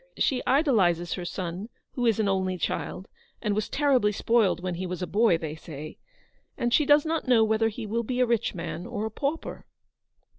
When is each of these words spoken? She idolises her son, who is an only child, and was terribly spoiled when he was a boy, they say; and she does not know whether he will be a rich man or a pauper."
She 0.17 0.41
idolises 0.47 1.13
her 1.13 1.25
son, 1.25 1.69
who 1.91 2.07
is 2.07 2.19
an 2.19 2.27
only 2.27 2.57
child, 2.57 3.07
and 3.39 3.53
was 3.53 3.69
terribly 3.69 4.11
spoiled 4.11 4.59
when 4.59 4.73
he 4.73 4.87
was 4.87 5.03
a 5.03 5.05
boy, 5.05 5.37
they 5.37 5.53
say; 5.55 5.99
and 6.57 6.73
she 6.73 6.87
does 6.87 7.05
not 7.05 7.27
know 7.27 7.43
whether 7.43 7.69
he 7.69 7.85
will 7.85 8.01
be 8.01 8.19
a 8.19 8.25
rich 8.25 8.55
man 8.55 8.87
or 8.87 9.05
a 9.05 9.11
pauper." 9.11 9.67